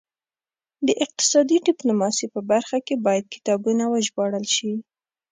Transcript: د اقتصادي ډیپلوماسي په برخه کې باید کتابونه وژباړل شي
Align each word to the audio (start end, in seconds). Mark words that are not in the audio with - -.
د 0.87 0.89
اقتصادي 1.05 1.57
ډیپلوماسي 1.67 2.25
په 2.33 2.39
برخه 2.51 2.77
کې 2.87 2.95
باید 3.05 3.25
کتابونه 3.33 3.83
وژباړل 3.87 4.45
شي 4.55 4.71